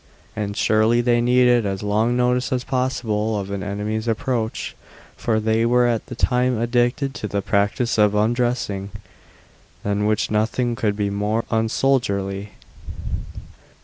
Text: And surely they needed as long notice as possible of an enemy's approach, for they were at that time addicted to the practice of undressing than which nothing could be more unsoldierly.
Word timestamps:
And 0.35 0.57
surely 0.57 0.99
they 1.01 1.21
needed 1.21 1.63
as 1.63 1.83
long 1.83 2.17
notice 2.17 2.51
as 2.51 2.63
possible 2.63 3.39
of 3.39 3.51
an 3.51 3.61
enemy's 3.61 4.07
approach, 4.07 4.75
for 5.15 5.39
they 5.39 5.63
were 5.63 5.85
at 5.85 6.07
that 6.07 6.17
time 6.17 6.57
addicted 6.59 7.13
to 7.13 7.27
the 7.27 7.43
practice 7.43 7.99
of 7.99 8.15
undressing 8.15 8.89
than 9.83 10.07
which 10.07 10.31
nothing 10.31 10.75
could 10.75 10.95
be 10.95 11.11
more 11.11 11.45
unsoldierly. 11.51 12.49